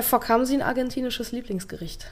[0.00, 2.06] Herr Fock, haben Sie ein argentinisches Lieblingsgericht?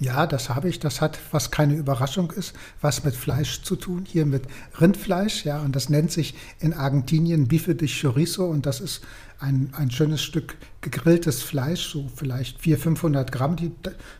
[0.00, 0.80] Ja, das habe ich.
[0.80, 4.04] Das hat, was keine Überraschung ist, was mit Fleisch zu tun.
[4.04, 4.42] Hier mit
[4.80, 9.04] Rindfleisch, ja, und das nennt sich in Argentinien Bife de Chorizo und das ist
[9.38, 13.70] ein, ein schönes Stück gegrilltes Fleisch, so vielleicht 400, 500 Gramm, die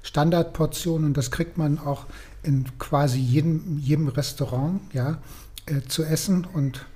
[0.05, 2.07] Standardportion und das kriegt man auch
[2.45, 5.19] in quasi jedem, jedem Restaurant, ja,
[5.67, 6.87] äh, zu essen und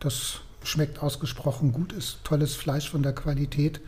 [0.00, 3.80] das schmeckt ausgesprochen gut, ist tolles Fleisch von der Qualität.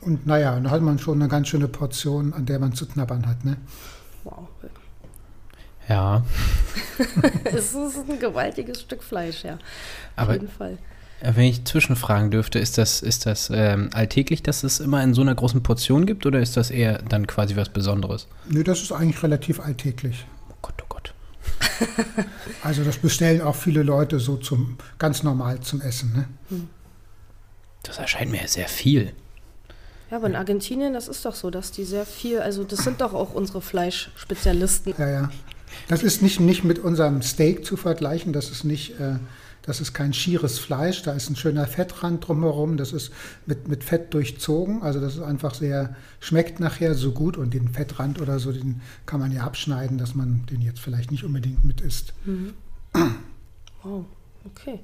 [0.00, 3.26] Und naja, dann hat man schon eine ganz schöne Portion, an der man zu knabbern
[3.26, 3.44] hat.
[3.44, 3.56] Ne?
[4.24, 4.48] Wow.
[5.88, 6.24] Ja.
[7.44, 9.54] es ist ein gewaltiges Stück Fleisch, ja.
[9.54, 9.60] Auf
[10.16, 10.78] Aber jeden Fall.
[11.20, 15.20] Wenn ich zwischenfragen dürfte, ist das, ist das ähm, alltäglich, dass es immer in so
[15.20, 18.26] einer großen Portion gibt oder ist das eher dann quasi was Besonderes?
[18.48, 20.24] Nö, das ist eigentlich relativ alltäglich.
[20.48, 21.12] Oh Gott, oh Gott.
[22.62, 26.12] also das bestellen auch viele Leute so zum ganz normal zum Essen.
[26.12, 26.28] Ne?
[26.48, 26.68] Hm.
[27.82, 29.12] Das erscheint mir sehr viel.
[30.10, 33.00] Ja, aber in Argentinien, das ist doch so, dass die sehr viel, also das sind
[33.00, 34.94] doch auch unsere Fleischspezialisten.
[34.98, 35.30] Ja, ja.
[35.88, 39.16] Das ist nicht, nicht mit unserem Steak zu vergleichen, das ist nicht, äh,
[39.62, 43.12] das ist kein schieres Fleisch, da ist ein schöner Fettrand drumherum, das ist
[43.46, 47.68] mit, mit Fett durchzogen, also das ist einfach sehr, schmeckt nachher so gut und den
[47.68, 51.64] Fettrand oder so, den kann man ja abschneiden, dass man den jetzt vielleicht nicht unbedingt
[51.64, 52.14] mit isst.
[52.24, 52.54] Mhm.
[53.82, 54.04] Wow,
[54.44, 54.80] okay.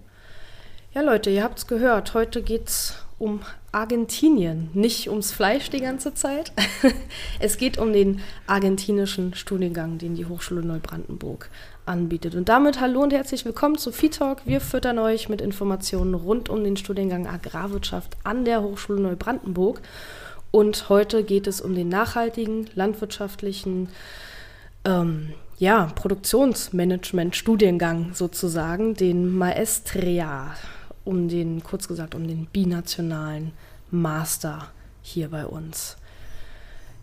[0.96, 2.14] Ja, Leute, ihr habt es gehört.
[2.14, 6.52] Heute geht es um Argentinien, nicht ums Fleisch die ganze Zeit.
[7.38, 11.50] es geht um den argentinischen Studiengang, den die Hochschule Neubrandenburg
[11.84, 12.34] anbietet.
[12.34, 14.46] Und damit hallo und herzlich willkommen zu Vitalk.
[14.46, 19.82] Wir füttern euch mit Informationen rund um den Studiengang Agrarwirtschaft an der Hochschule Neubrandenburg.
[20.50, 23.90] Und heute geht es um den nachhaltigen, landwirtschaftlichen
[24.86, 30.54] ähm, ja, Produktionsmanagement-Studiengang sozusagen, den Maestria
[31.06, 33.52] um den, kurz gesagt, um den binationalen
[33.90, 34.68] Master
[35.02, 35.96] hier bei uns.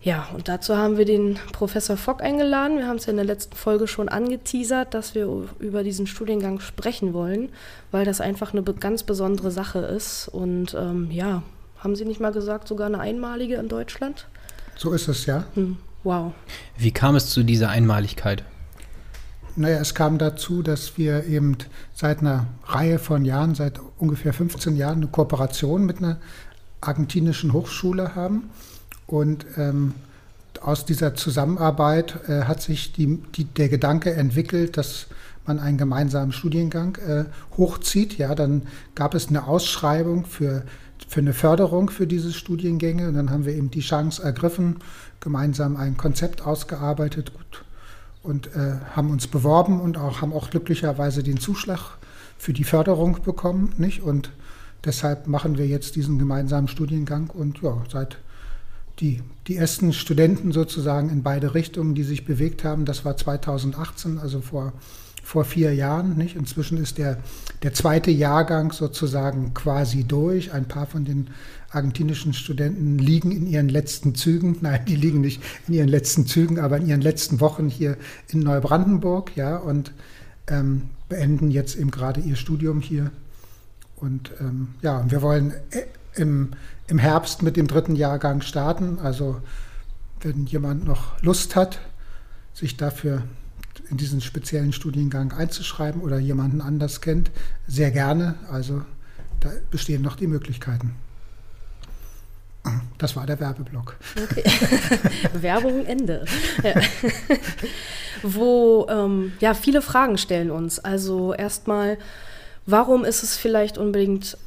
[0.01, 2.77] Ja, und dazu haben wir den Professor Fock eingeladen.
[2.77, 6.59] Wir haben es ja in der letzten Folge schon angeteasert, dass wir über diesen Studiengang
[6.59, 7.50] sprechen wollen,
[7.89, 10.27] weil das einfach eine ganz besondere Sache ist.
[10.27, 11.41] Und ähm, ja,
[11.79, 14.27] haben Sie nicht mal gesagt, sogar eine einmalige in Deutschland?
[14.75, 15.45] So ist es, ja.
[15.53, 16.33] Hm, wow.
[16.77, 18.44] Wie kam es zu dieser Einmaligkeit?
[19.56, 21.57] Naja, es kam dazu, dass wir eben
[21.94, 26.17] seit einer Reihe von Jahren, seit ungefähr 15 Jahren, eine Kooperation mit einer
[26.81, 28.49] argentinischen Hochschule haben.
[29.07, 29.93] Und ähm,
[30.61, 35.07] aus dieser Zusammenarbeit äh, hat sich die, die, der Gedanke entwickelt, dass
[35.45, 37.25] man einen gemeinsamen Studiengang äh,
[37.57, 38.17] hochzieht.
[38.17, 40.63] Ja, dann gab es eine Ausschreibung für,
[41.07, 43.07] für eine Förderung für diese Studiengänge.
[43.07, 44.77] Und dann haben wir eben die Chance ergriffen,
[45.21, 47.33] gemeinsam ein Konzept ausgearbeitet.
[47.33, 47.63] Gut,
[48.21, 51.97] und äh, haben uns beworben und auch, haben auch glücklicherweise den Zuschlag
[52.43, 53.71] für die Förderung bekommen.
[53.77, 54.01] Nicht?
[54.01, 54.29] Und
[54.83, 58.17] deshalb machen wir jetzt diesen gemeinsamen Studiengang und ja, seit
[58.99, 64.19] die, die ersten Studenten sozusagen in beide Richtungen, die sich bewegt haben, das war 2018,
[64.19, 64.73] also vor,
[65.23, 66.17] vor vier Jahren.
[66.17, 66.35] Nicht?
[66.35, 67.17] Inzwischen ist der,
[67.63, 70.51] der zweite Jahrgang sozusagen quasi durch.
[70.51, 71.29] Ein paar von den
[71.71, 76.59] argentinischen Studenten liegen in ihren letzten Zügen, nein, die liegen nicht in ihren letzten Zügen,
[76.59, 77.95] aber in ihren letzten Wochen hier
[78.27, 79.93] in Neubrandenburg, ja, und
[80.47, 83.12] ähm, beenden jetzt eben gerade ihr Studium hier.
[83.96, 85.84] Und ähm, ja, wir wollen äh,
[86.16, 86.53] im,
[86.88, 88.97] im Herbst mit dem dritten Jahrgang starten.
[88.97, 89.40] Also
[90.22, 91.79] wenn jemand noch Lust hat,
[92.56, 93.22] sich dafür
[93.91, 97.30] in diesen speziellen Studiengang einzuschreiben oder jemanden anders kennt,
[97.68, 98.34] sehr gerne.
[98.50, 98.81] Also
[99.40, 100.95] da bestehen noch die Möglichkeiten.
[102.97, 103.97] Das war der Werbeblock.
[104.16, 104.44] Okay.
[105.41, 106.25] Werbung Ende.
[106.63, 106.74] Ja.
[108.22, 110.79] Wo ähm, ja viele Fragen stellen uns.
[110.79, 111.97] Also erstmal,
[112.66, 114.38] warum ist es vielleicht unbedingt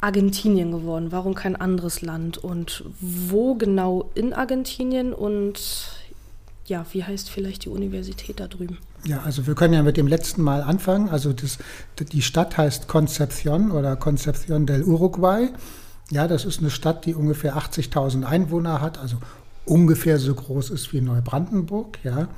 [0.00, 1.12] Argentinien geworden?
[1.12, 2.38] Warum kein anderes Land?
[2.38, 5.12] Und wo genau in Argentinien?
[5.12, 5.60] Und
[6.66, 8.78] ja, wie heißt vielleicht die Universität da drüben?
[9.04, 11.08] Ja, also wir können ja mit dem letzten Mal anfangen.
[11.08, 11.58] Also das,
[11.98, 15.48] die Stadt heißt Concepción oder Concepción del Uruguay.
[16.10, 19.16] Ja, das ist eine Stadt, die ungefähr 80.000 Einwohner hat, also
[19.64, 22.28] ungefähr so groß ist wie Neubrandenburg, ja,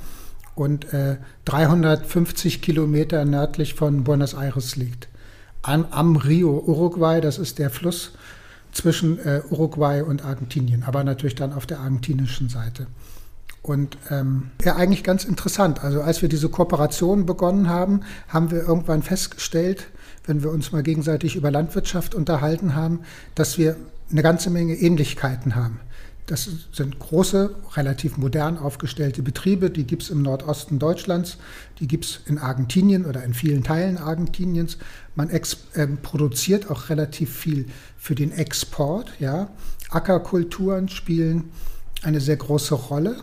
[0.54, 5.08] und äh, 350 Kilometer nördlich von Buenos Aires liegt.
[5.62, 8.12] An, am Rio Uruguay, das ist der Fluss
[8.72, 12.86] zwischen äh, Uruguay und Argentinien, aber natürlich dann auf der argentinischen Seite.
[13.62, 15.84] Und ähm, ja, eigentlich ganz interessant.
[15.84, 19.86] Also als wir diese Kooperation begonnen haben, haben wir irgendwann festgestellt,
[20.26, 23.00] wenn wir uns mal gegenseitig über Landwirtschaft unterhalten haben,
[23.36, 23.76] dass wir
[24.10, 25.80] eine ganze Menge Ähnlichkeiten haben.
[26.32, 31.36] Das sind große, relativ modern aufgestellte Betriebe, die gibt es im Nordosten Deutschlands,
[31.78, 34.78] die gibt es in Argentinien oder in vielen Teilen Argentiniens.
[35.14, 35.42] Man äh,
[36.02, 37.66] produziert auch relativ viel
[37.98, 39.12] für den Export.
[39.20, 39.50] Ja.
[39.90, 41.50] Ackerkulturen spielen
[42.02, 43.16] eine sehr große Rolle.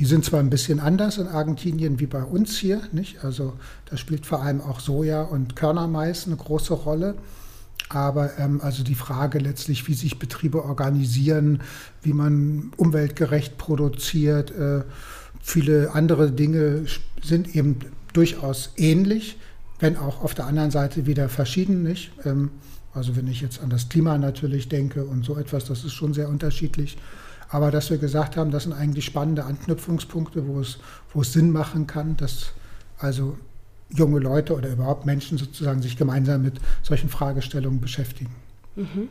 [0.00, 3.22] Die sind zwar ein bisschen anders in Argentinien wie bei uns hier, nicht?
[3.24, 3.52] Also
[3.88, 7.14] da spielt vor allem auch Soja und Körnermais eine große Rolle.
[7.88, 11.60] Aber ähm, also die Frage letztlich, wie sich Betriebe organisieren,
[12.02, 14.82] wie man umweltgerecht produziert, äh,
[15.42, 16.86] viele andere Dinge
[17.22, 17.80] sind eben
[18.12, 19.38] durchaus ähnlich,
[19.78, 22.12] wenn auch auf der anderen Seite wieder verschieden, nicht?
[22.24, 22.50] Ähm,
[22.94, 26.14] also wenn ich jetzt an das Klima natürlich denke und so etwas, das ist schon
[26.14, 26.98] sehr unterschiedlich.
[27.48, 30.78] Aber dass wir gesagt haben, das sind eigentlich spannende Anknüpfungspunkte, wo es,
[31.12, 32.52] wo es Sinn machen kann, dass
[32.98, 33.36] also
[33.94, 38.34] junge Leute oder überhaupt Menschen sozusagen sich gemeinsam mit solchen Fragestellungen beschäftigen.
[38.76, 39.08] Mhm.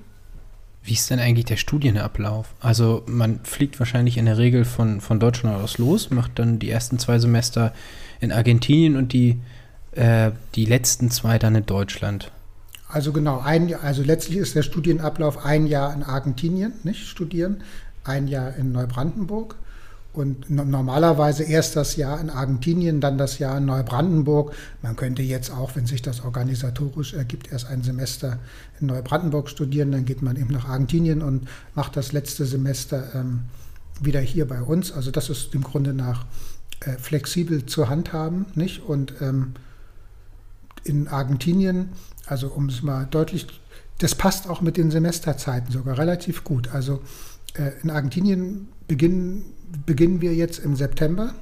[0.84, 2.56] Wie ist denn eigentlich der Studienablauf?
[2.60, 6.72] Also man fliegt wahrscheinlich in der Regel von, von Deutschland aus los, macht dann die
[6.72, 7.72] ersten zwei Semester
[8.20, 9.40] in Argentinien und die,
[9.92, 12.32] äh, die letzten zwei dann in Deutschland.
[12.88, 17.64] Also genau, ein, also letztlich ist der Studienablauf ein Jahr in Argentinien, nicht studieren,
[18.04, 19.56] ein Jahr in Neubrandenburg
[20.14, 24.54] und normalerweise erst das Jahr in Argentinien, dann das Jahr in Neubrandenburg.
[24.82, 28.40] Man könnte jetzt auch, wenn sich das organisatorisch ergibt, erst ein Semester
[28.82, 33.42] in Neubrandenburg studieren, dann geht man eben nach Argentinien und macht das letzte Semester ähm,
[34.02, 34.92] wieder hier bei uns.
[34.92, 36.26] Also das ist im Grunde nach
[36.82, 38.84] äh, flexibel zu handhaben, nicht?
[38.84, 39.54] Und ähm,
[40.84, 41.90] in Argentinien,
[42.26, 43.48] also um es mal deutlich,
[44.00, 46.70] das passt auch mit den Semesterzeiten sogar relativ gut.
[46.74, 47.02] Also
[47.54, 49.46] äh, in Argentinien beginnen
[49.86, 51.34] beginnen wir jetzt im September.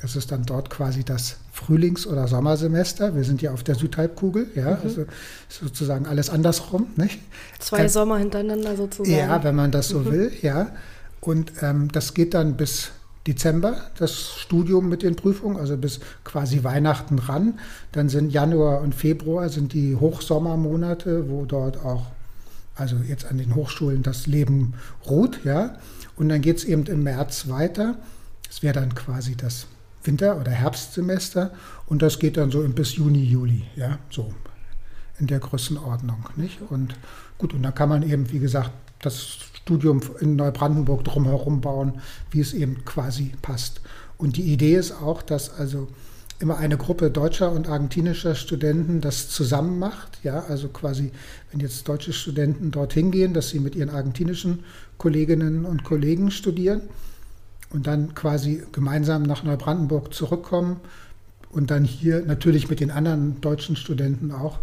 [0.00, 3.14] Das ist dann dort quasi das Frühlings- oder Sommersemester.
[3.16, 4.78] Wir sind ja auf der Südhalbkugel, ja, mhm.
[4.82, 5.04] also
[5.48, 6.88] sozusagen alles andersrum.
[6.96, 7.18] Nicht?
[7.58, 9.16] Zwei äh, Sommer hintereinander sozusagen.
[9.16, 10.12] Ja, wenn man das so mhm.
[10.12, 10.72] will, ja.
[11.20, 12.90] Und ähm, das geht dann bis
[13.26, 17.58] Dezember, das Studium mit den Prüfungen, also bis quasi Weihnachten ran.
[17.92, 22.06] Dann sind Januar und Februar sind die Hochsommermonate, wo dort auch,
[22.76, 24.74] also jetzt an den Hochschulen das Leben
[25.08, 25.78] ruht, ja.
[26.16, 27.96] Und dann geht es eben im März weiter.
[28.46, 29.66] Das wäre dann quasi das
[30.04, 31.52] Winter- oder Herbstsemester.
[31.86, 34.32] Und das geht dann so bis Juni, Juli, ja, so
[35.18, 36.28] in der Größenordnung.
[36.36, 36.60] Nicht?
[36.68, 36.94] Und
[37.38, 38.70] gut, und dann kann man eben, wie gesagt,
[39.00, 42.00] das Studium in Neubrandenburg drumherum bauen,
[42.30, 43.80] wie es eben quasi passt.
[44.18, 45.88] Und die Idee ist auch, dass also
[46.38, 50.18] immer eine Gruppe deutscher und argentinischer Studenten das zusammen macht.
[50.22, 51.12] Ja, also quasi,
[51.50, 54.64] wenn jetzt deutsche Studenten dorthin gehen, dass sie mit ihren argentinischen
[54.98, 56.82] Kolleginnen und Kollegen studieren
[57.70, 60.80] und dann quasi gemeinsam nach Neubrandenburg zurückkommen
[61.50, 64.58] und dann hier natürlich mit den anderen deutschen Studenten auch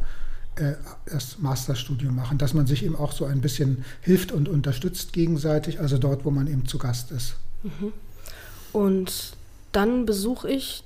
[0.55, 0.73] äh,
[1.05, 5.79] das Masterstudium machen, dass man sich eben auch so ein bisschen hilft und unterstützt gegenseitig,
[5.79, 7.35] also dort, wo man eben zu Gast ist.
[7.63, 7.93] Mhm.
[8.71, 9.33] Und
[9.71, 10.83] dann besuche ich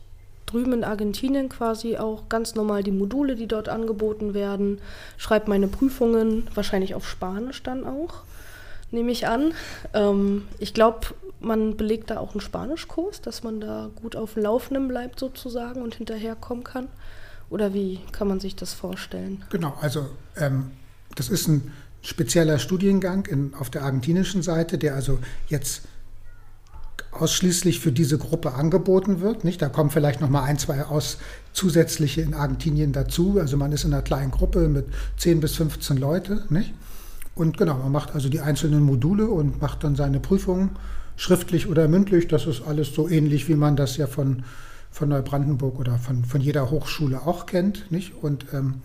[0.47, 4.79] drüben in Argentinien quasi auch ganz normal die Module, die dort angeboten werden,
[5.17, 8.23] schreibe meine Prüfungen, wahrscheinlich auf Spanisch dann auch,
[8.89, 9.53] nehme ich an.
[9.94, 11.07] Ähm, ich glaube,
[11.39, 15.81] man belegt da auch einen Spanischkurs, dass man da gut auf dem Laufenden bleibt sozusagen
[15.81, 16.88] und hinterherkommen kann.
[17.49, 19.44] Oder wie kann man sich das vorstellen?
[19.51, 20.71] Genau, also ähm,
[21.15, 25.83] das ist ein spezieller Studiengang in, auf der argentinischen Seite, der also jetzt
[27.21, 29.43] ausschließlich für diese Gruppe angeboten wird.
[29.43, 29.61] Nicht?
[29.61, 31.17] Da kommen vielleicht noch mal ein, zwei aus
[31.53, 33.37] zusätzliche in Argentinien dazu.
[33.39, 34.85] Also man ist in einer kleinen Gruppe mit
[35.18, 36.44] 10 bis 15 Leute.
[36.49, 36.73] Nicht?
[37.35, 40.71] Und genau, man macht also die einzelnen Module und macht dann seine Prüfungen
[41.15, 42.27] schriftlich oder mündlich.
[42.27, 44.44] Das ist alles so ähnlich, wie man das ja von,
[44.92, 47.92] von Neubrandenburg oder von, von jeder Hochschule auch kennt.
[47.92, 48.13] Nicht?
[48.21, 48.81] Und ähm,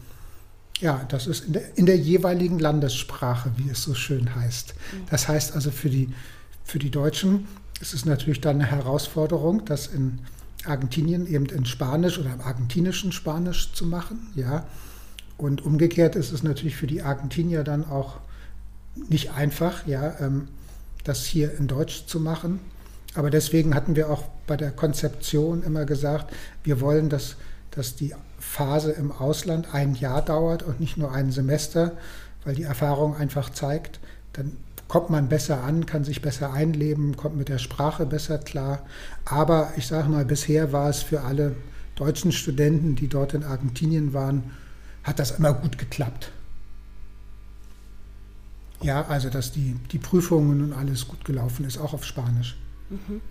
[0.80, 4.74] ja, das ist in der, in der jeweiligen Landessprache, wie es so schön heißt.
[4.74, 4.96] Mhm.
[5.10, 6.08] Das heißt also für die,
[6.64, 7.46] für die Deutschen
[7.82, 10.20] es ist natürlich dann eine Herausforderung, das in
[10.64, 14.30] Argentinien eben in Spanisch oder im argentinischen Spanisch zu machen.
[14.36, 14.66] Ja.
[15.36, 18.20] Und umgekehrt ist es natürlich für die Argentinier dann auch
[19.08, 20.46] nicht einfach, ja, ähm,
[21.02, 22.60] das hier in Deutsch zu machen.
[23.14, 27.34] Aber deswegen hatten wir auch bei der Konzeption immer gesagt, wir wollen, dass,
[27.72, 31.96] dass die Phase im Ausland ein Jahr dauert und nicht nur ein Semester,
[32.44, 33.98] weil die Erfahrung einfach zeigt,
[34.34, 34.56] dann
[34.92, 38.84] kommt man besser an, kann sich besser einleben, kommt mit der Sprache besser klar.
[39.24, 41.56] Aber ich sage mal, bisher war es für alle
[41.94, 44.50] deutschen Studenten, die dort in Argentinien waren,
[45.02, 46.30] hat das immer gut geklappt.
[48.82, 52.58] Ja, also dass die, die Prüfungen und alles gut gelaufen ist, auch auf Spanisch.
[52.90, 53.22] Mhm.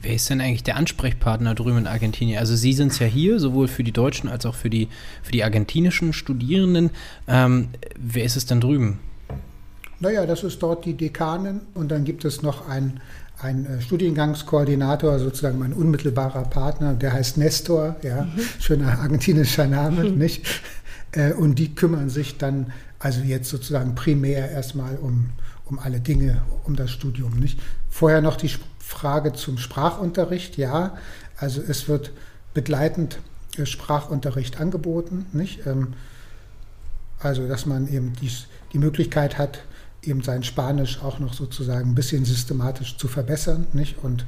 [0.00, 2.38] Wer ist denn eigentlich der Ansprechpartner drüben in Argentinien?
[2.38, 4.86] Also Sie sind es ja hier, sowohl für die deutschen als auch für die,
[5.24, 6.90] für die argentinischen Studierenden.
[7.26, 9.00] Ähm, wer ist es denn drüben?
[10.00, 13.00] Naja, das ist dort die Dekanin und dann gibt es noch ein,
[13.38, 18.40] ein äh, Studiengangskoordinator, sozusagen mein unmittelbarer Partner, der heißt Nestor, ja, mhm.
[18.58, 20.18] schöner argentinischer Name, mhm.
[20.18, 20.46] nicht?
[21.12, 25.30] Äh, und die kümmern sich dann also jetzt sozusagen primär erstmal um,
[25.66, 27.60] um alle Dinge, um das Studium, nicht?
[27.90, 30.96] Vorher noch die Frage zum Sprachunterricht, ja,
[31.36, 32.12] also es wird
[32.54, 33.18] begleitend
[33.58, 35.66] äh, Sprachunterricht angeboten, nicht?
[35.66, 35.94] Ähm,
[37.18, 38.30] also dass man eben die,
[38.72, 39.60] die Möglichkeit hat,
[40.02, 43.66] eben sein Spanisch auch noch sozusagen ein bisschen systematisch zu verbessern.
[43.72, 44.02] Nicht?
[44.02, 44.24] Und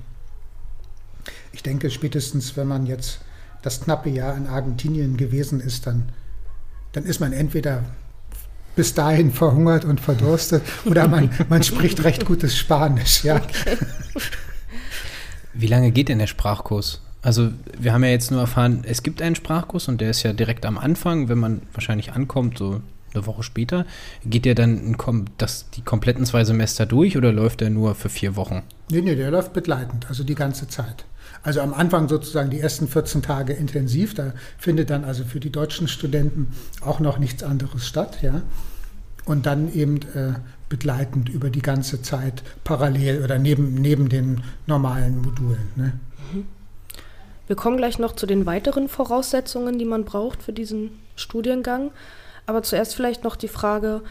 [1.52, 3.20] ich denke, spätestens wenn man jetzt
[3.62, 6.10] das knappe Jahr in Argentinien gewesen ist, dann,
[6.92, 7.84] dann ist man entweder
[8.74, 13.24] bis dahin verhungert und verdurstet oder man, man spricht recht gutes Spanisch.
[13.24, 13.36] Ja.
[13.36, 13.76] Okay.
[15.54, 17.02] Wie lange geht denn der Sprachkurs?
[17.20, 20.32] Also wir haben ja jetzt nur erfahren, es gibt einen Sprachkurs und der ist ja
[20.32, 22.80] direkt am Anfang, wenn man wahrscheinlich ankommt, so
[23.14, 23.86] eine Woche später.
[24.24, 24.96] Geht der dann
[25.38, 28.62] das, die kompletten zwei Semester durch oder läuft der nur für vier Wochen?
[28.90, 31.04] Nee, nee, der läuft begleitend, also die ganze Zeit.
[31.42, 35.50] Also am Anfang sozusagen die ersten 14 Tage intensiv, da findet dann also für die
[35.50, 38.42] deutschen Studenten auch noch nichts anderes statt, ja.
[39.24, 40.34] Und dann eben äh,
[40.68, 45.68] begleitend über die ganze Zeit parallel oder neben, neben den normalen Modulen.
[45.76, 45.92] Ne?
[47.46, 51.90] Wir kommen gleich noch zu den weiteren Voraussetzungen, die man braucht für diesen Studiengang.
[52.46, 54.02] Aber zuerst vielleicht noch die Frage,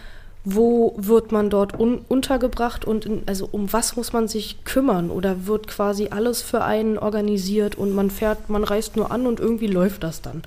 [0.43, 5.11] wo wird man dort un untergebracht und in, also um was muss man sich kümmern
[5.11, 9.39] oder wird quasi alles für einen organisiert und man fährt, man reist nur an und
[9.39, 10.41] irgendwie läuft das dann?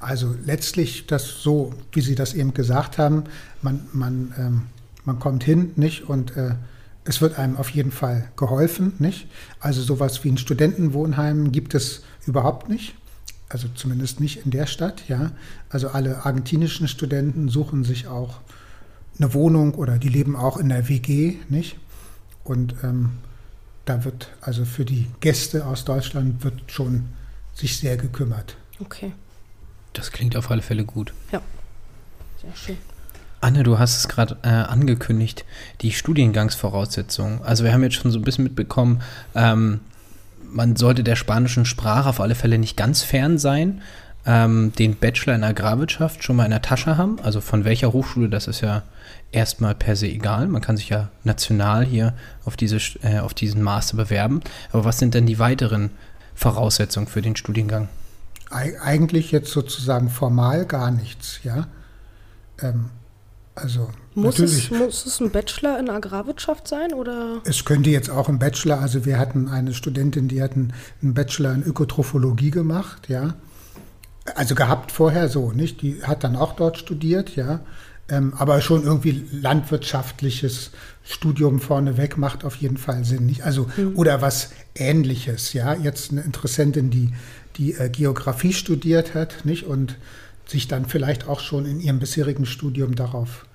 [0.00, 3.24] Also letztlich das so, wie Sie das eben gesagt haben,
[3.62, 4.62] man, man, ähm,
[5.04, 6.54] man kommt hin nicht und äh,
[7.04, 9.28] es wird einem auf jeden Fall geholfen, nicht?
[9.60, 12.94] Also sowas wie ein Studentenwohnheim gibt es überhaupt nicht
[13.54, 15.30] also zumindest nicht in der Stadt, ja.
[15.68, 18.40] Also alle argentinischen Studenten suchen sich auch
[19.16, 21.76] eine Wohnung oder die leben auch in der WG, nicht?
[22.42, 23.10] Und ähm,
[23.84, 27.04] da wird also für die Gäste aus Deutschland wird schon
[27.54, 28.56] sich sehr gekümmert.
[28.80, 29.12] Okay.
[29.92, 31.14] Das klingt auf alle Fälle gut.
[31.30, 31.40] Ja,
[32.42, 32.76] sehr schön.
[33.40, 35.44] Anne, du hast es gerade äh, angekündigt,
[35.80, 37.40] die Studiengangsvoraussetzungen.
[37.42, 39.00] Also wir haben jetzt schon so ein bisschen mitbekommen,
[39.36, 39.78] ähm,
[40.54, 43.82] man sollte der spanischen Sprache auf alle Fälle nicht ganz fern sein.
[44.26, 47.18] Ähm, den Bachelor in Agrarwirtschaft schon mal in der Tasche haben.
[47.22, 48.82] Also von welcher Hochschule, das ist ja
[49.32, 50.46] erstmal per se egal.
[50.46, 54.40] Man kann sich ja national hier auf, diese, äh, auf diesen Master bewerben.
[54.72, 55.90] Aber was sind denn die weiteren
[56.34, 57.88] Voraussetzungen für den Studiengang?
[58.50, 61.66] Eigentlich jetzt sozusagen formal gar nichts, ja.
[62.62, 62.90] Ähm,
[63.56, 67.40] also muss es, muss es ein Bachelor in Agrarwirtschaft sein oder?
[67.44, 71.54] Es könnte jetzt auch ein Bachelor, also wir hatten eine Studentin, die hat einen, Bachelor
[71.54, 73.34] in Ökotrophologie gemacht, ja.
[74.34, 75.82] Also gehabt vorher so, nicht?
[75.82, 77.60] Die hat dann auch dort studiert, ja.
[78.08, 80.70] Ähm, aber schon irgendwie landwirtschaftliches
[81.02, 83.42] Studium vorneweg macht auf jeden Fall Sinn, nicht?
[83.42, 83.96] Also, hm.
[83.96, 85.74] oder was ähnliches, ja.
[85.74, 87.12] Jetzt eine Interessentin, die,
[87.56, 89.64] die äh, Geografie studiert hat, nicht?
[89.66, 89.96] Und
[90.46, 93.46] sich dann vielleicht auch schon in ihrem bisherigen Studium darauf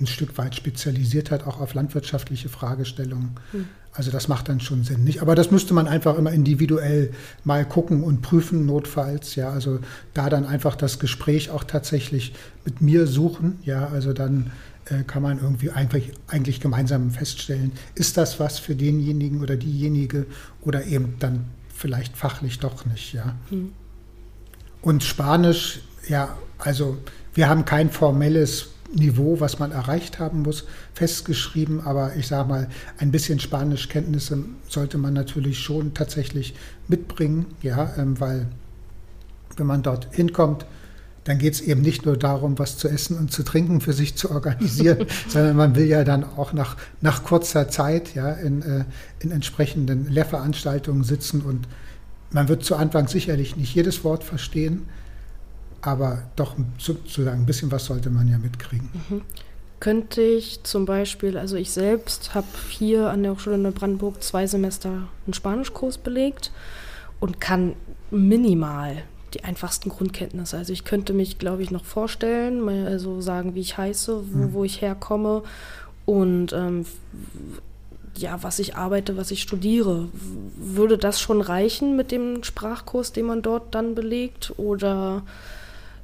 [0.00, 3.32] ein Stück weit spezialisiert hat, auch auf landwirtschaftliche Fragestellungen.
[3.52, 3.66] Hm.
[3.92, 5.22] Also das macht dann schon Sinn, nicht?
[5.22, 7.12] Aber das müsste man einfach immer individuell
[7.44, 9.36] mal gucken und prüfen, notfalls.
[9.36, 9.80] Ja, also
[10.12, 12.34] da dann einfach das Gespräch auch tatsächlich
[12.64, 13.58] mit mir suchen.
[13.64, 14.52] Ja, also dann
[14.84, 20.26] äh, kann man irgendwie eigentlich, eigentlich gemeinsam feststellen, ist das was für denjenigen oder diejenige
[20.60, 23.14] oder eben dann vielleicht fachlich doch nicht.
[23.14, 23.34] Ja.
[23.48, 23.72] Hm.
[24.82, 26.98] Und Spanisch ja, also
[27.34, 32.68] wir haben kein formelles Niveau, was man erreicht haben muss, festgeschrieben, aber ich sage mal,
[32.98, 36.54] ein bisschen Spanischkenntnisse sollte man natürlich schon tatsächlich
[36.88, 38.46] mitbringen, ja, ähm, weil
[39.56, 40.66] wenn man dort hinkommt,
[41.24, 44.14] dann geht es eben nicht nur darum, was zu essen und zu trinken für sich
[44.16, 48.84] zu organisieren, sondern man will ja dann auch nach, nach kurzer Zeit ja, in, äh,
[49.18, 51.40] in entsprechenden Lehrveranstaltungen sitzen.
[51.40, 51.66] Und
[52.30, 54.86] man wird zu Anfang sicherlich nicht jedes Wort verstehen,
[55.86, 58.90] aber doch sozusagen ein bisschen was sollte man ja mitkriegen.
[59.08, 59.22] Mhm.
[59.78, 64.46] Könnte ich zum Beispiel, also ich selbst habe hier an der Hochschule in Brandenburg zwei
[64.46, 66.50] Semester einen Spanischkurs belegt
[67.20, 67.74] und kann
[68.10, 69.02] minimal
[69.34, 70.56] die einfachsten Grundkenntnisse.
[70.56, 74.52] Also ich könnte mich, glaube ich, noch vorstellen, also sagen, wie ich heiße, wo, mhm.
[74.54, 75.42] wo ich herkomme
[76.06, 76.86] und ähm,
[78.16, 80.08] ja, was ich arbeite, was ich studiere.
[80.56, 84.54] Würde das schon reichen mit dem Sprachkurs, den man dort dann belegt?
[84.56, 85.22] Oder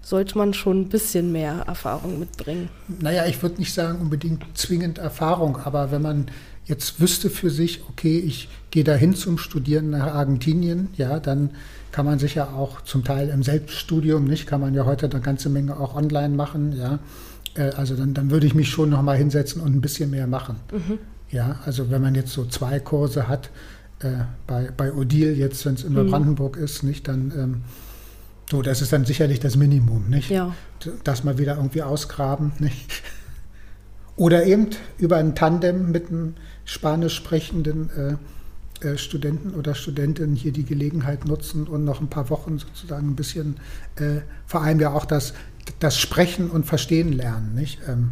[0.03, 2.69] sollte man schon ein bisschen mehr Erfahrung mitbringen.
[3.01, 6.27] Naja, ich würde nicht sagen unbedingt zwingend Erfahrung, aber wenn man
[6.65, 11.51] jetzt wüsste für sich, okay, ich gehe dahin zum Studieren nach Argentinien, ja, dann
[11.93, 15.21] kann man sich ja auch zum Teil im Selbststudium, nicht, kann man ja heute eine
[15.21, 16.99] ganze Menge auch online machen, ja,
[17.55, 20.27] Äh, also dann, dann würde ich mich schon noch mal hinsetzen und ein bisschen mehr
[20.27, 20.57] machen.
[20.73, 20.99] Mhm.
[21.31, 23.51] Ja, also wenn man jetzt so zwei Kurse hat,
[24.01, 26.09] äh, bei, bei Odil jetzt, wenn es in Mhm.
[26.11, 27.61] Brandenburg ist, nicht, dann ähm,
[28.53, 30.29] so, das ist dann sicherlich das Minimum, nicht?
[30.29, 30.55] Ja,
[31.05, 33.03] Das mal wieder irgendwie ausgraben, nicht?
[34.17, 34.69] Oder eben
[34.99, 36.35] über ein Tandem mit einem
[36.67, 38.19] spanisch sprechenden
[38.83, 43.09] äh, äh, Studenten oder Studentin hier die Gelegenheit nutzen und noch ein paar Wochen sozusagen
[43.09, 43.57] ein bisschen,
[43.97, 45.33] äh, vor allem ja auch das,
[45.79, 47.79] das Sprechen und Verstehen lernen, nicht?
[47.89, 48.11] Ähm,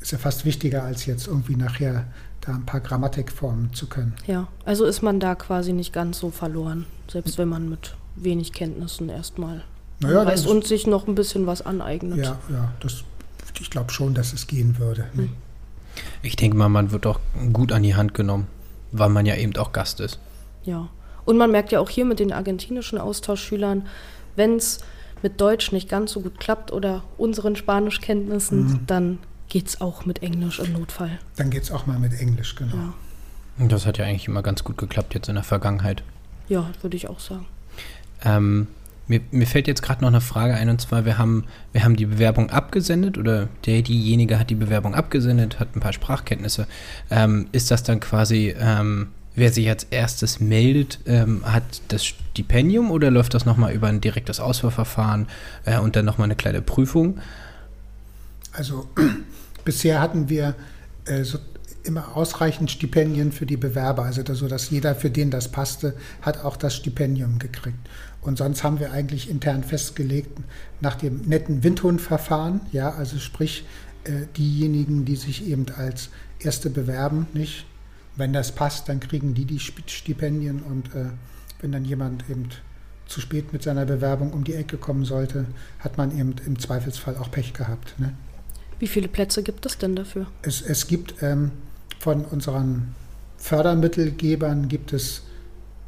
[0.00, 2.06] ist ja fast wichtiger, als jetzt irgendwie nachher
[2.42, 4.14] da ein paar Grammatikformen zu können.
[4.28, 4.46] ja.
[4.64, 9.08] Also ist man da quasi nicht ganz so verloren, selbst wenn man mit wenig Kenntnissen
[9.08, 9.62] erstmal
[10.00, 12.18] Naja, weiß und sich noch ein bisschen was aneignet.
[12.18, 13.04] Ja, ja, das,
[13.60, 15.06] ich glaube schon, dass es gehen würde.
[15.14, 15.28] ne?
[16.22, 17.18] Ich denke mal, man wird auch
[17.52, 18.46] gut an die Hand genommen,
[18.92, 20.18] weil man ja eben auch Gast ist.
[20.64, 20.88] Ja.
[21.24, 23.86] Und man merkt ja auch hier mit den argentinischen Austauschschülern,
[24.36, 24.80] wenn es
[25.22, 28.80] mit Deutsch nicht ganz so gut klappt oder unseren Spanischkenntnissen, Mhm.
[28.86, 31.18] dann geht es auch mit Englisch im Notfall.
[31.36, 32.76] Dann geht es auch mal mit Englisch, genau.
[32.76, 32.94] Ja,
[33.58, 36.02] Und das hat ja eigentlich immer ganz gut geklappt jetzt in der Vergangenheit.
[36.48, 37.46] ja würde ich auch sagen.
[38.24, 38.68] Ähm,
[39.08, 41.96] mir, mir fällt jetzt gerade noch eine Frage ein und zwar, wir haben, wir haben
[41.96, 46.66] die Bewerbung abgesendet oder der, diejenige hat die Bewerbung abgesendet, hat ein paar Sprachkenntnisse.
[47.10, 52.90] Ähm, ist das dann quasi, ähm, wer sich als erstes meldet, ähm, hat das Stipendium
[52.90, 55.26] oder läuft das nochmal über ein direktes Auswahlverfahren
[55.64, 57.18] äh, und dann nochmal eine kleine Prüfung?
[58.52, 58.88] Also
[59.64, 60.54] bisher hatten wir
[61.06, 61.38] äh, so
[61.84, 66.44] immer ausreichend Stipendien für die Bewerber, also so dass jeder, für den das passte, hat
[66.44, 67.78] auch das Stipendium gekriegt.
[68.28, 70.38] Und sonst haben wir eigentlich intern festgelegt,
[70.82, 73.64] nach dem netten Windhundverfahren, ja, also sprich
[74.04, 77.64] äh, diejenigen, die sich eben als Erste bewerben, nicht?
[78.16, 81.06] Wenn das passt, dann kriegen die die Stipendien und äh,
[81.62, 82.50] wenn dann jemand eben
[83.06, 85.46] zu spät mit seiner Bewerbung um die Ecke kommen sollte,
[85.78, 87.98] hat man eben im Zweifelsfall auch Pech gehabt.
[87.98, 88.12] Ne?
[88.78, 90.26] Wie viele Plätze gibt es denn dafür?
[90.42, 91.52] Es, es gibt ähm,
[91.98, 92.94] von unseren
[93.38, 95.22] Fördermittelgebern gibt es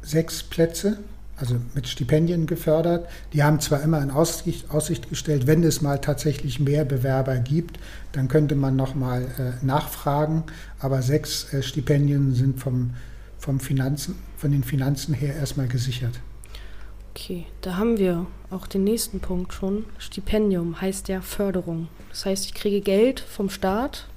[0.01, 0.97] sechs Plätze,
[1.37, 3.07] also mit Stipendien gefördert.
[3.33, 7.79] Die haben zwar immer in Aussicht, Aussicht gestellt, wenn es mal tatsächlich mehr Bewerber gibt,
[8.11, 10.43] dann könnte man nochmal äh, nachfragen,
[10.79, 12.91] aber sechs äh, Stipendien sind vom,
[13.39, 16.19] vom Finanzen, von den Finanzen her erstmal gesichert.
[17.13, 19.85] Okay, da haben wir auch den nächsten Punkt schon.
[19.97, 21.89] Stipendium heißt ja Förderung.
[22.09, 24.07] Das heißt, ich kriege Geld vom Staat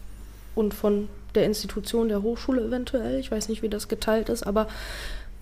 [0.55, 3.19] und von der Institution der Hochschule eventuell.
[3.19, 4.69] Ich weiß nicht, wie das geteilt ist, aber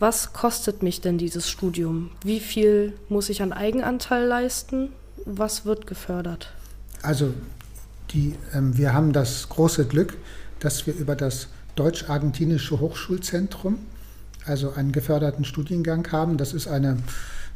[0.02, 2.10] was kostet mich denn dieses Studium?
[2.24, 4.88] Wie viel muss ich an Eigenanteil leisten?
[5.26, 6.52] Was wird gefördert?
[7.02, 7.32] Also
[8.10, 10.16] die, ähm, wir haben das große Glück,
[10.58, 13.78] dass wir über das Deutsch-Argentinische Hochschulzentrum,
[14.44, 16.36] also einen geförderten Studiengang haben.
[16.36, 16.96] Das ist eine,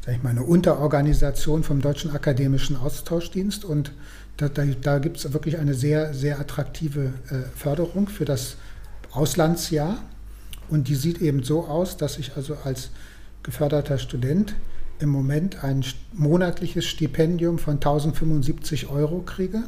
[0.05, 3.91] sag ich mal, eine Unterorganisation vom Deutschen Akademischen Austauschdienst und
[4.37, 8.55] da, da, da gibt es wirklich eine sehr, sehr attraktive äh, Förderung für das
[9.11, 9.97] Auslandsjahr.
[10.69, 12.89] Und die sieht eben so aus, dass ich also als
[13.43, 14.55] geförderter Student
[14.99, 19.63] im Moment ein monatliches Stipendium von 1075 Euro kriege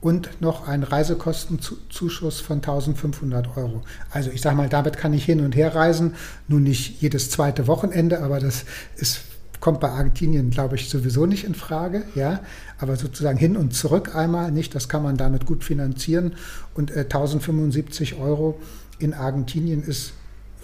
[0.00, 3.82] und noch einen Reisekostenzuschuss von 1500 Euro.
[4.10, 6.14] Also ich sage mal, damit kann ich hin und her reisen,
[6.48, 8.64] nun nicht jedes zweite Wochenende, aber das
[8.96, 9.20] ist,
[9.60, 12.04] kommt bei Argentinien, glaube ich, sowieso nicht in Frage.
[12.14, 12.40] Ja?
[12.78, 16.34] Aber sozusagen hin und zurück einmal nicht, das kann man damit gut finanzieren.
[16.74, 18.58] Und äh, 1075 Euro
[18.98, 20.14] in Argentinien ist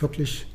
[0.01, 0.47] wirklich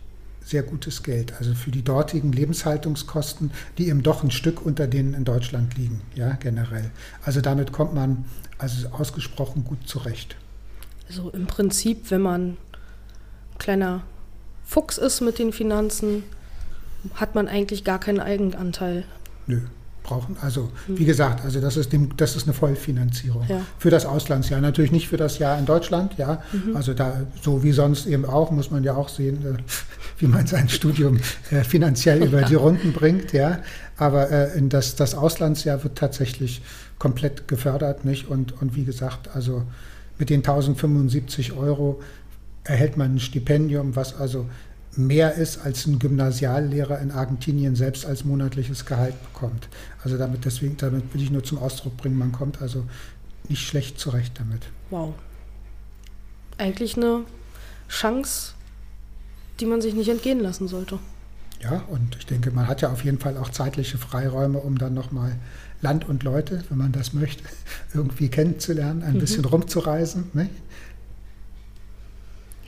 [0.44, 1.34] sehr gutes Geld.
[1.38, 6.02] Also für die dortigen Lebenshaltungskosten, die eben doch ein Stück unter denen in Deutschland liegen,
[6.16, 6.92] ja, generell.
[7.24, 8.26] Also damit kommt man
[8.58, 10.36] also ausgesprochen gut zurecht.
[11.08, 12.58] Also im Prinzip, wenn man
[13.60, 14.02] kleiner
[14.64, 16.24] Fuchs ist mit den Finanzen,
[17.16, 19.04] hat man eigentlich gar keinen Eigenanteil.
[19.48, 19.62] Nö,
[20.04, 20.36] brauchen.
[20.42, 23.62] Also wie gesagt, also das ist, dem, das ist eine Vollfinanzierung Ja.
[23.78, 24.62] für das Auslandsjahr.
[24.62, 26.42] Natürlich nicht für das Jahr in Deutschland, ja.
[26.74, 29.58] Also da, so wie sonst eben auch, muss man ja auch sehen, äh,
[30.20, 33.60] wie man sein Studium äh, finanziell über die Runden bringt, ja.
[33.98, 36.62] Aber äh, in das, das Auslandsjahr wird tatsächlich
[36.98, 38.28] komplett gefördert, nicht?
[38.28, 39.64] Und, und wie gesagt, also
[40.18, 42.02] mit den 1075 Euro
[42.64, 44.48] erhält man ein Stipendium, was also
[44.96, 49.70] mehr ist, als ein Gymnasiallehrer in Argentinien selbst als monatliches Gehalt bekommt.
[50.04, 52.86] Also damit, deswegen, damit will ich nur zum Ausdruck bringen, man kommt also
[53.48, 54.64] nicht schlecht zurecht damit.
[54.90, 55.14] Wow.
[56.58, 57.22] Eigentlich eine
[57.88, 58.54] Chance,
[59.60, 61.00] die man sich nicht entgehen lassen sollte.
[61.62, 64.94] Ja, und ich denke, man hat ja auf jeden Fall auch zeitliche Freiräume, um dann
[64.94, 65.36] nochmal
[65.82, 67.44] Land und Leute, wenn man das möchte,
[67.94, 70.26] irgendwie kennenzulernen, ein bisschen rumzureisen.
[70.34, 70.50] Ne?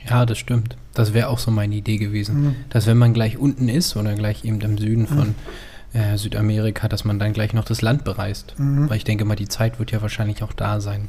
[0.08, 0.76] Ja, das stimmt.
[0.92, 2.42] Das wäre auch so meine Idee gewesen.
[2.42, 2.56] Mhm.
[2.70, 5.34] Dass wenn man gleich unten ist oder gleich eben im Süden von
[5.94, 8.54] äh, Südamerika, dass man dann gleich noch das Land bereist.
[8.58, 8.90] Mhm.
[8.90, 11.08] Weil ich denke mal, die Zeit wird ja wahrscheinlich auch da sein.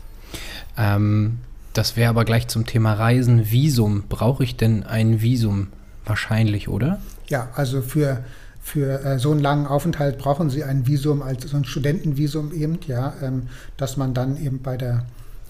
[0.77, 1.39] Ähm,
[1.73, 3.51] das wäre aber gleich zum Thema Reisen.
[3.51, 4.03] Visum.
[4.07, 5.67] Brauche ich denn ein Visum?
[6.05, 6.99] Wahrscheinlich, oder?
[7.27, 8.23] Ja, also für,
[8.61, 12.79] für äh, so einen langen Aufenthalt brauchen Sie ein Visum, als so ein Studentenvisum eben,
[12.87, 15.05] ja, ähm, dass man dann eben bei der,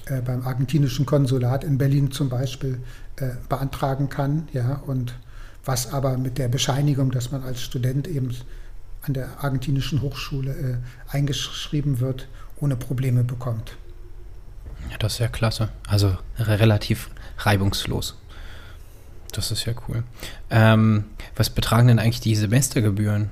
[0.07, 2.79] äh, beim argentinischen Konsulat in Berlin zum Beispiel
[3.17, 5.15] äh, beantragen kann, ja, und
[5.63, 8.35] was aber mit der Bescheinigung, dass man als Student eben
[9.01, 10.77] an der argentinischen Hochschule äh,
[11.15, 12.27] eingeschrieben wird,
[12.59, 13.77] ohne Probleme bekommt.
[14.91, 15.69] Ja, das ist ja klasse.
[15.87, 18.15] Also relativ reibungslos.
[19.31, 20.03] Das ist ja cool.
[20.49, 23.29] Ähm, was betragen denn eigentlich die Semestergebühren?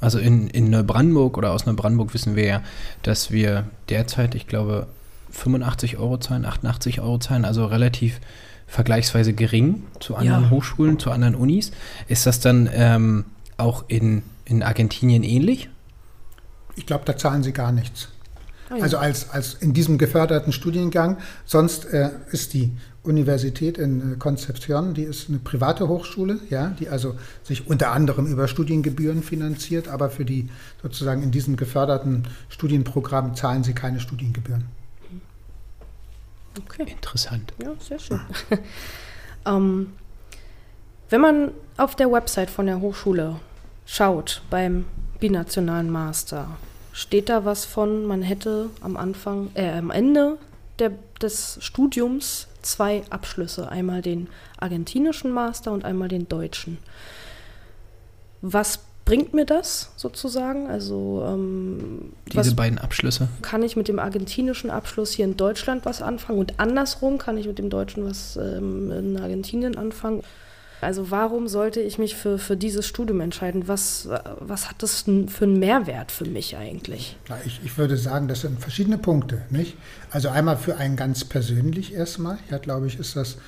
[0.00, 2.62] Also in, in Neubrandenburg oder aus Neubrandenburg wissen wir ja,
[3.02, 4.86] dass wir derzeit, ich glaube,
[5.30, 8.20] 85 Euro zahlen, 88 Euro zahlen, also relativ
[8.66, 10.50] vergleichsweise gering zu anderen ja.
[10.50, 11.72] Hochschulen, zu anderen Unis.
[12.08, 13.24] Ist das dann ähm,
[13.56, 15.68] auch in, in Argentinien ähnlich?
[16.74, 18.08] Ich glaube, da zahlen sie gar nichts.
[18.68, 18.82] Ah, ja.
[18.82, 21.18] Also als, als in diesem geförderten Studiengang.
[21.44, 26.88] Sonst äh, ist die Universität in äh, Concepción, die ist eine private Hochschule, ja, die
[26.88, 30.50] also sich unter anderem über Studiengebühren finanziert, aber für die
[30.82, 34.64] sozusagen in diesem geförderten Studienprogramm zahlen sie keine Studiengebühren.
[36.58, 36.92] Okay.
[36.92, 37.52] Interessant.
[37.62, 38.20] Ja, sehr schön.
[39.46, 39.92] ähm,
[41.10, 43.36] wenn man auf der Website von der Hochschule
[43.84, 44.86] schaut beim
[45.20, 46.56] binationalen Master,
[46.92, 50.38] steht da was von, man hätte am Anfang, äh, am Ende
[50.78, 56.78] der, des Studiums zwei Abschlüsse, einmal den argentinischen Master und einmal den deutschen.
[58.42, 60.66] Was bringt mir das sozusagen?
[60.66, 63.28] Also ähm, diese beiden Abschlüsse.
[63.40, 67.46] Kann ich mit dem argentinischen Abschluss hier in Deutschland was anfangen und andersrum kann ich
[67.46, 70.22] mit dem deutschen was ähm, in Argentinien anfangen?
[70.82, 73.66] Also warum sollte ich mich für, für dieses Studium entscheiden?
[73.66, 74.08] Was,
[74.40, 77.16] was hat das für einen Mehrwert für mich eigentlich?
[77.46, 79.42] Ich, ich würde sagen, das sind verschiedene Punkte.
[79.48, 79.76] Nicht?
[80.10, 82.38] Also einmal für einen ganz persönlich erstmal.
[82.50, 83.38] Ja, glaube ich, ist das,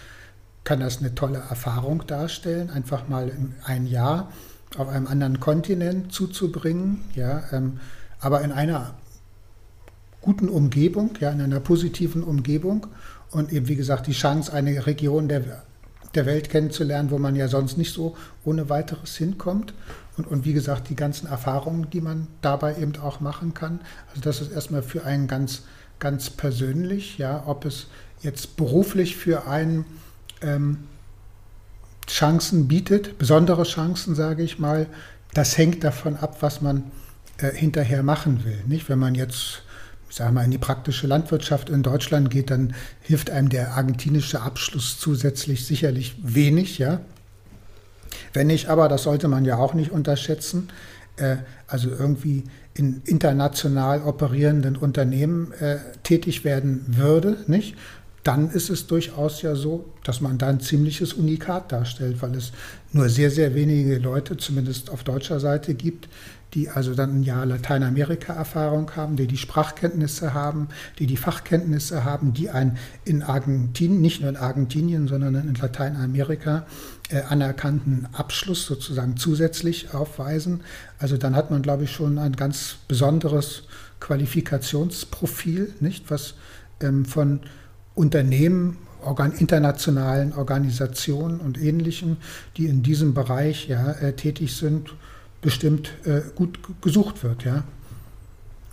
[0.64, 3.30] kann das eine tolle Erfahrung darstellen, einfach mal
[3.64, 4.32] ein Jahr
[4.76, 7.80] auf einem anderen Kontinent zuzubringen, ja, ähm,
[8.20, 8.94] aber in einer
[10.20, 12.86] guten Umgebung, ja, in einer positiven Umgebung
[13.30, 15.62] und eben, wie gesagt, die Chance, eine Region der
[16.14, 19.74] der Welt kennenzulernen, wo man ja sonst nicht so ohne weiteres hinkommt.
[20.16, 23.80] Und, und wie gesagt, die ganzen Erfahrungen, die man dabei eben auch machen kann.
[24.10, 25.62] Also das ist erstmal für einen ganz,
[25.98, 27.86] ganz persönlich, ja, ob es
[28.20, 29.84] jetzt beruflich für einen
[30.42, 30.78] ähm,
[32.08, 34.86] Chancen bietet, besondere Chancen, sage ich mal,
[35.34, 36.90] das hängt davon ab, was man
[37.38, 38.58] äh, hinterher machen will.
[38.66, 39.62] Nicht, wenn man jetzt
[40.08, 44.40] ich sage mal, in die praktische Landwirtschaft in Deutschland geht, dann hilft einem der argentinische
[44.40, 47.00] Abschluss zusätzlich sicherlich wenig, ja.
[48.32, 50.68] Wenn ich aber, das sollte man ja auch nicht unterschätzen,
[51.16, 52.44] äh, also irgendwie
[52.74, 57.76] in international operierenden Unternehmen äh, tätig werden würde, nicht?
[58.24, 62.52] Dann ist es durchaus ja so, dass man da ein ziemliches Unikat darstellt, weil es
[62.92, 66.08] nur sehr, sehr wenige Leute, zumindest auf deutscher Seite, gibt,
[66.54, 72.32] die also dann ein Jahr Lateinamerika-Erfahrung haben, die die Sprachkenntnisse haben, die die Fachkenntnisse haben,
[72.32, 76.66] die einen in Argentinien, nicht nur in Argentinien, sondern in Lateinamerika
[77.10, 80.62] äh, anerkannten Abschluss sozusagen zusätzlich aufweisen.
[80.98, 83.64] Also dann hat man, glaube ich, schon ein ganz besonderes
[84.00, 86.34] Qualifikationsprofil, nicht, was
[86.80, 87.40] ähm, von
[87.98, 92.16] Unternehmen organ internationalen Organisationen und Ähnlichem,
[92.56, 94.94] die in diesem Bereich ja, äh, tätig sind,
[95.40, 97.44] bestimmt äh, gut gesucht wird.
[97.44, 97.64] Ja?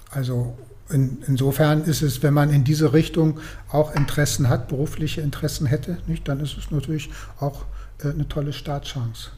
[0.09, 0.57] Also
[0.89, 3.39] in, insofern ist es, wenn man in diese Richtung
[3.71, 7.09] auch Interessen hat, berufliche Interessen hätte, nicht, dann ist es natürlich
[7.39, 7.65] auch
[8.03, 9.29] äh, eine tolle Startchance.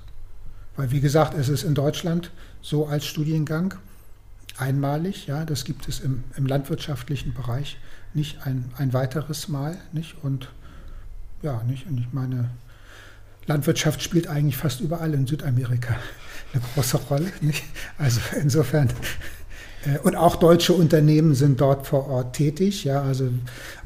[0.75, 3.75] Weil wie gesagt, es ist in Deutschland so als Studiengang
[4.57, 7.77] einmalig, ja, das gibt es im, im landwirtschaftlichen Bereich
[8.13, 10.15] nicht ein, ein weiteres Mal, nicht?
[10.23, 10.49] Und
[11.41, 11.87] ja, nicht?
[11.87, 12.49] Und ich meine,
[13.45, 15.95] Landwirtschaft spielt eigentlich fast überall in Südamerika
[16.53, 17.31] eine große Rolle.
[17.41, 17.63] Nicht?
[17.97, 18.89] Also insofern.
[19.85, 22.83] Äh, und auch deutsche Unternehmen sind dort vor Ort tätig.
[22.83, 23.29] Ja, also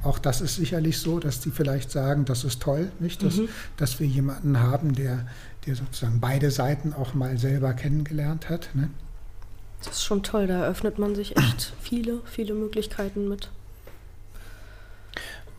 [0.04, 3.24] auch das ist sicherlich so, dass die vielleicht sagen, das ist toll, nicht?
[3.24, 3.50] Dass, mhm.
[3.78, 5.28] dass wir jemanden haben, der,
[5.66, 8.70] der sozusagen beide Seiten auch mal selber kennengelernt hat.
[8.74, 8.90] Ne?
[9.84, 13.50] Das ist schon toll, da eröffnet man sich echt viele, viele Möglichkeiten mit.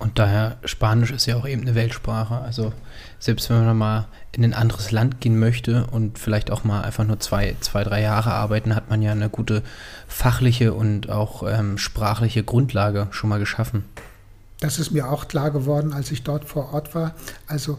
[0.02, 2.34] Und daher, Spanisch ist ja auch eben eine Weltsprache.
[2.34, 2.72] Also
[3.20, 7.04] selbst wenn man mal in ein anderes Land gehen möchte und vielleicht auch mal einfach
[7.04, 9.62] nur zwei, zwei drei Jahre arbeiten, hat man ja eine gute
[10.08, 13.84] fachliche und auch ähm, sprachliche Grundlage schon mal geschaffen.
[14.58, 17.14] Das ist mir auch klar geworden, als ich dort vor Ort war.
[17.46, 17.78] Also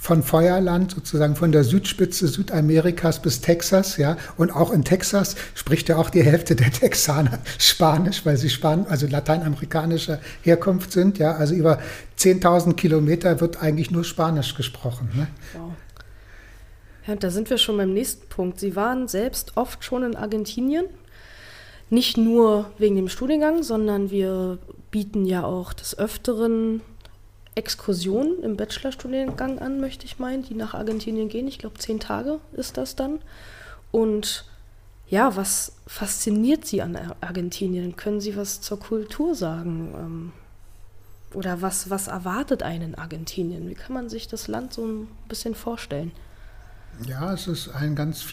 [0.00, 4.16] von Feuerland, sozusagen von der Südspitze Südamerikas bis Texas, ja.
[4.36, 8.86] Und auch in Texas spricht ja auch die Hälfte der Texaner Spanisch, weil sie Span
[8.88, 11.32] also lateinamerikanischer Herkunft sind, ja.
[11.32, 11.80] Also über
[12.16, 15.10] 10.000 Kilometer wird eigentlich nur Spanisch gesprochen.
[15.14, 15.26] Ne?
[15.54, 15.72] Wow.
[17.08, 18.60] Ja, da sind wir schon beim nächsten Punkt.
[18.60, 20.84] Sie waren selbst oft schon in Argentinien.
[21.90, 24.58] Nicht nur wegen dem Studiengang, sondern wir
[24.90, 26.82] bieten ja auch des Öfteren
[27.54, 31.48] Exkursionen im Bachelorstudiengang an, möchte ich meinen, die nach Argentinien gehen.
[31.48, 33.20] Ich glaube, zehn Tage ist das dann.
[33.90, 34.44] Und
[35.08, 37.96] ja, was fasziniert Sie an Argentinien?
[37.96, 39.94] Können Sie was zur Kultur sagen?
[39.96, 40.32] Ähm,
[41.34, 43.68] oder was, was erwartet einen in Argentinien?
[43.68, 46.12] Wie kann man sich das Land so ein bisschen vorstellen?
[47.06, 48.24] Ja, es ist ein ganz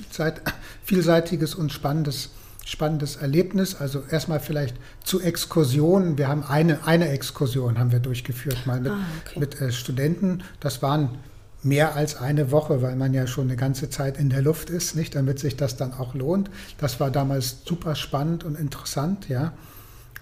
[0.84, 2.30] vielseitiges und spannendes
[2.66, 3.76] spannendes Erlebnis.
[3.76, 6.18] Also erstmal vielleicht zu Exkursionen.
[6.18, 9.40] Wir haben eine, eine Exkursion haben wir durchgeführt, mal mit, ah, okay.
[9.40, 10.44] mit äh, Studenten.
[10.60, 11.20] Das waren
[11.64, 14.96] mehr als eine Woche, weil man ja schon eine ganze Zeit in der Luft ist,
[14.96, 16.50] nicht, damit sich das dann auch lohnt.
[16.78, 19.54] Das war damals super spannend und interessant, ja.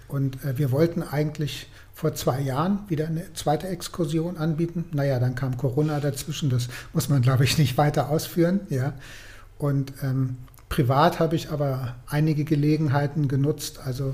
[0.06, 4.84] Und äh, wir wollten eigentlich vor zwei Jahren wieder eine zweite Exkursion anbieten.
[4.92, 8.92] Naja, dann kam Corona dazwischen, das muss man, glaube ich, nicht weiter ausführen, ja.
[9.58, 10.36] Und ähm,
[10.74, 14.12] Privat habe ich aber einige Gelegenheiten genutzt, also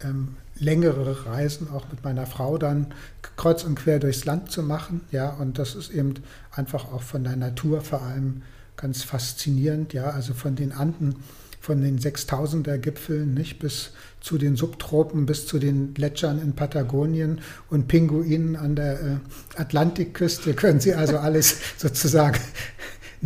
[0.00, 2.94] ähm, längere Reisen auch mit meiner Frau dann
[3.34, 5.00] kreuz und quer durchs Land zu machen.
[5.10, 6.14] Ja, und das ist eben
[6.52, 8.42] einfach auch von der Natur vor allem
[8.76, 9.94] ganz faszinierend.
[9.94, 11.16] Ja, also von den Anden,
[11.60, 13.90] von den 6000er Gipfeln, nicht bis
[14.20, 19.16] zu den Subtropen, bis zu den Gletschern in Patagonien und Pinguinen an der äh,
[19.56, 22.38] Atlantikküste können Sie also alles sozusagen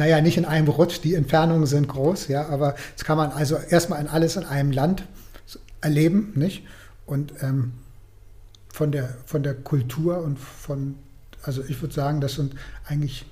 [0.01, 3.57] naja, nicht in einem Rutsch, die Entfernungen sind groß, ja, aber das kann man also
[3.57, 5.05] erstmal in alles in einem Land
[5.83, 6.65] erleben, nicht?
[7.05, 7.73] Und ähm,
[8.73, 10.95] von, der, von der Kultur und von,
[11.43, 12.55] also ich würde sagen, das sind
[12.87, 13.27] eigentlich,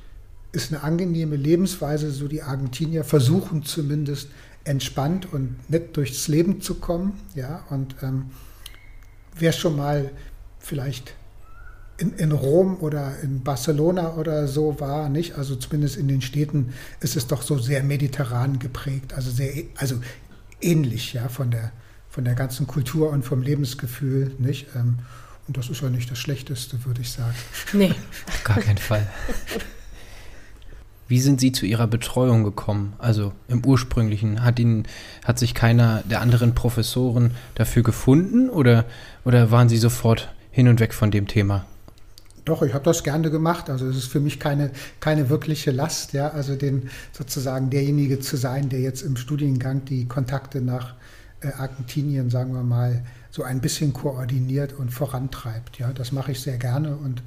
[0.53, 4.29] ist eine angenehme Lebensweise, so die Argentinier versuchen zumindest
[4.65, 8.27] entspannt und nett durchs Leben zu kommen, ja, und ähm,
[9.35, 10.11] wer schon mal
[10.59, 11.15] vielleicht
[11.99, 15.37] in, in Rom oder in Barcelona oder so war, nicht?
[15.37, 19.97] Also zumindest in den Städten ist es doch so sehr mediterran geprägt, also sehr, also
[20.61, 21.73] ähnlich, ja, von der,
[22.09, 24.69] von der ganzen Kultur und vom Lebensgefühl, nicht?
[24.77, 25.01] Ähm,
[25.49, 27.35] und das ist ja nicht das Schlechteste, würde ich sagen.
[27.73, 27.95] Nee,
[28.27, 29.07] auf gar keinen Fall.
[31.09, 32.93] Wie sind Sie zu Ihrer Betreuung gekommen?
[32.99, 34.87] Also im ursprünglichen, hat Ihnen,
[35.25, 38.85] hat sich keiner der anderen Professoren dafür gefunden oder,
[39.25, 41.65] oder waren Sie sofort hin und weg von dem Thema?
[42.49, 43.69] Doch, ich habe das gerne gemacht.
[43.69, 48.39] Also es ist für mich keine, keine wirkliche Last, ja, also den sozusagen derjenige zu
[48.39, 50.95] sein, der jetzt im Studiengang die Kontakte nach
[51.43, 55.79] äh, Argentinien, sagen wir mal, so ein bisschen koordiniert und vorantreibt.
[55.79, 57.23] Ja, das mache ich sehr gerne und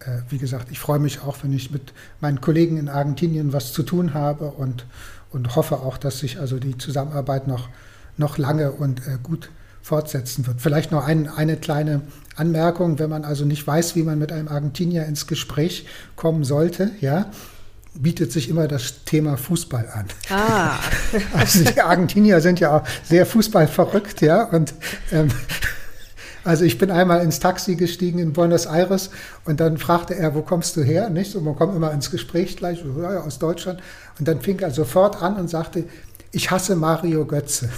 [0.00, 3.74] äh, wie gesagt, ich freue mich auch, wenn ich mit meinen Kollegen in Argentinien was
[3.74, 4.86] zu tun habe und,
[5.32, 7.68] und hoffe auch, dass sich also die Zusammenarbeit noch,
[8.16, 9.50] noch lange und äh, gut
[9.82, 10.60] fortsetzen wird.
[10.60, 12.02] Vielleicht noch ein, eine kleine
[12.36, 16.92] Anmerkung, wenn man also nicht weiß, wie man mit einem Argentinier ins Gespräch kommen sollte,
[17.00, 17.30] ja,
[17.94, 20.06] bietet sich immer das Thema Fußball an.
[20.30, 20.78] Ah.
[21.34, 24.72] Also die Argentinier sind ja auch sehr fußballverrückt, ja, und
[25.10, 25.28] ähm,
[26.44, 29.10] also ich bin einmal ins Taxi gestiegen in Buenos Aires
[29.44, 31.08] und dann fragte er, wo kommst du her?
[31.08, 31.36] Nicht?
[31.36, 33.80] Und man kommt immer ins Gespräch gleich, ja, aus Deutschland.
[34.18, 35.84] Und dann fing er sofort an und sagte,
[36.32, 37.68] ich hasse Mario Götze.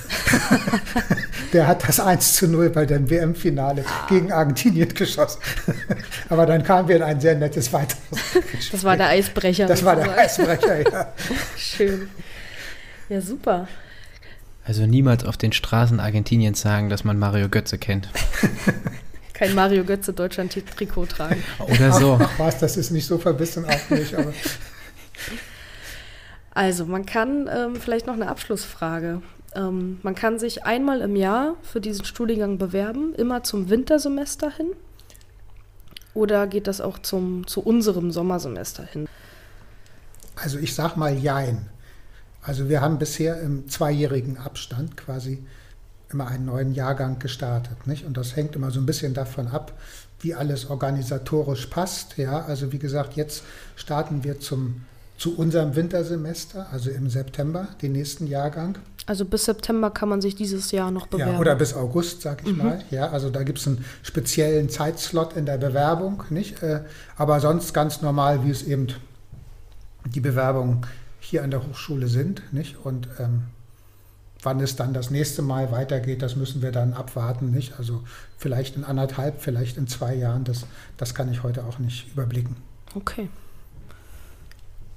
[1.52, 4.06] der hat das 1 zu 0 bei dem WM-Finale ah.
[4.08, 5.40] gegen Argentinien geschossen.
[6.28, 7.98] Aber dann kamen wir in ein sehr nettes weiteres
[8.32, 8.70] Gespräch.
[8.70, 9.66] Das war der Eisbrecher.
[9.66, 11.12] Das war der Eisbrecher, ja.
[11.56, 12.08] Schön.
[13.08, 13.68] Ja, super.
[14.64, 18.08] Also niemals auf den Straßen Argentiniens sagen, dass man Mario Götze kennt.
[19.34, 21.42] Kein Mario Götze Deutschland-Trikot tragen.
[21.58, 22.18] Oder so.
[22.22, 24.32] Ach, was, das ist nicht so verbissen auch nicht, aber.
[26.54, 29.20] Also, man kann ähm, vielleicht noch eine Abschlussfrage.
[29.54, 34.68] Ähm, man kann sich einmal im Jahr für diesen Studiengang bewerben, immer zum Wintersemester hin.
[36.14, 39.08] Oder geht das auch zum, zu unserem Sommersemester hin?
[40.36, 41.68] Also ich sag mal Jein.
[42.42, 45.44] Also wir haben bisher im zweijährigen Abstand quasi
[46.10, 47.86] immer einen neuen Jahrgang gestartet.
[47.86, 48.04] Nicht?
[48.04, 49.72] Und das hängt immer so ein bisschen davon ab,
[50.20, 52.16] wie alles organisatorisch passt.
[52.16, 53.42] Ja, also wie gesagt, jetzt
[53.76, 54.84] starten wir zum
[55.24, 58.76] zu unserem Wintersemester, also im September, den nächsten Jahrgang.
[59.06, 61.32] Also bis September kann man sich dieses Jahr noch bewerben.
[61.32, 62.58] Ja, oder bis August, sag ich mhm.
[62.58, 62.84] mal.
[62.90, 66.62] Ja, also da gibt es einen speziellen Zeitslot in der Bewerbung, nicht?
[66.62, 66.80] Äh,
[67.16, 68.88] aber sonst ganz normal, wie es eben
[70.04, 70.82] die Bewerbungen
[71.20, 72.76] hier an der Hochschule sind, nicht?
[72.84, 73.44] Und ähm,
[74.42, 77.78] wann es dann das nächste Mal weitergeht, das müssen wir dann abwarten, nicht?
[77.78, 78.02] Also
[78.36, 80.66] vielleicht in anderthalb, vielleicht in zwei Jahren, das,
[80.98, 82.56] das kann ich heute auch nicht überblicken.
[82.94, 83.30] Okay.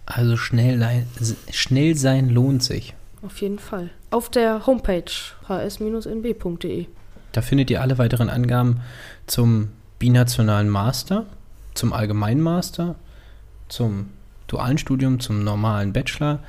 [0.07, 1.05] Also schnell,
[1.51, 2.95] schnell sein lohnt sich.
[3.21, 3.89] Auf jeden Fall.
[4.09, 5.11] Auf der Homepage
[5.47, 6.87] hs-nb.de.
[7.33, 8.79] Da findet ihr alle weiteren Angaben
[9.27, 11.25] zum binationalen Master,
[11.73, 12.95] zum allgemeinen Master,
[13.67, 14.09] zum
[14.47, 16.39] dualen Studium, zum normalen Bachelor.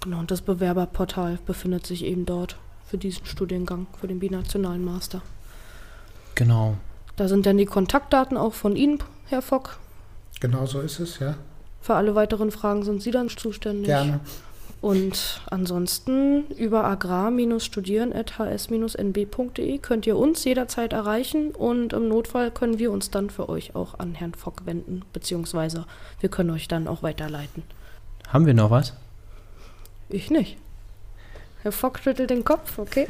[0.00, 5.20] Genau, und das Bewerberportal befindet sich eben dort für diesen Studiengang, für den binationalen Master.
[6.34, 6.78] Genau.
[7.16, 9.78] Da sind dann die Kontaktdaten auch von Ihnen, Herr Fock.
[10.40, 11.36] Genau so ist es, ja.
[11.82, 13.86] Für alle weiteren Fragen sind Sie dann zuständig.
[13.86, 14.20] Gerne.
[14.80, 23.10] Und ansonsten über agrar-studieren.hs-nb.de könnt ihr uns jederzeit erreichen und im Notfall können wir uns
[23.10, 25.86] dann für euch auch an Herrn Fock wenden, beziehungsweise
[26.18, 27.62] wir können euch dann auch weiterleiten.
[28.28, 28.94] Haben wir noch was?
[30.08, 30.56] Ich nicht.
[31.62, 33.06] Herr Fock schüttelt den Kopf, okay?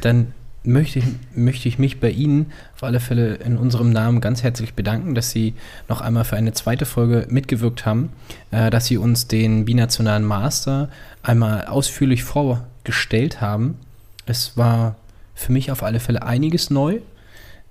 [0.00, 4.42] Dann möchte ich, möchte ich mich bei Ihnen auf alle Fälle in unserem Namen ganz
[4.42, 5.54] herzlich bedanken, dass Sie
[5.88, 8.10] noch einmal für eine zweite Folge mitgewirkt haben,
[8.50, 10.90] äh, dass Sie uns den binationalen Master
[11.22, 13.78] einmal ausführlich vorgestellt haben.
[14.26, 14.96] Es war
[15.34, 17.00] für mich auf alle Fälle einiges neu.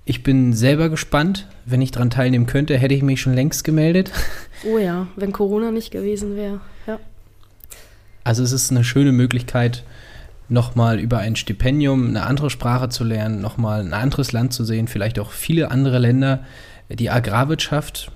[0.04, 1.46] Ich bin selber gespannt.
[1.66, 4.10] Wenn ich daran teilnehmen könnte, hätte ich mich schon längst gemeldet.
[4.62, 6.60] Oh ja, wenn Corona nicht gewesen wäre.
[6.86, 7.00] Ja.
[8.24, 9.84] Also es ist eine schöne Möglichkeit,
[10.50, 14.88] nochmal über ein Stipendium eine andere Sprache zu lernen, nochmal ein anderes Land zu sehen,
[14.88, 16.44] vielleicht auch viele andere Länder,
[16.88, 18.10] die Agrarwirtschaft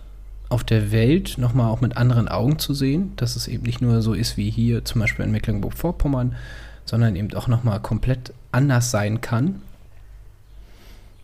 [0.49, 4.03] auf der Welt nochmal auch mit anderen Augen zu sehen, dass es eben nicht nur
[4.03, 6.35] so ist wie hier zum Beispiel in Mecklenburg-Vorpommern,
[6.85, 9.62] sondern eben auch nochmal komplett anders sein kann.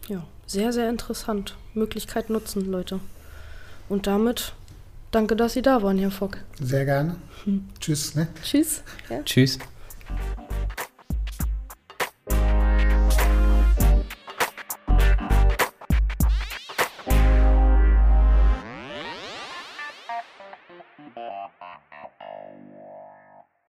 [0.08, 1.56] Ja, sehr, sehr interessant.
[1.74, 3.00] Möglichkeit nutzen, Leute.
[3.88, 4.54] Und damit
[5.10, 6.38] danke, dass Sie da waren, Herr Fock.
[6.60, 7.16] Sehr gerne.
[7.78, 8.14] Tschüss.
[8.14, 8.28] Ne?
[8.42, 8.82] Tschüss.
[9.08, 9.22] Ja.
[9.24, 9.58] Tschüss.